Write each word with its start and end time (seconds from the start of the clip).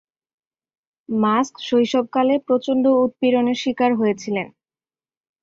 Mask 1.09 1.53
শৈশবকালে 1.67 2.35
প্রচন্ড 2.47 2.83
উৎপীড়নের 3.03 3.57
শিকার 3.63 3.91
হয়েছিলেন। 3.95 4.47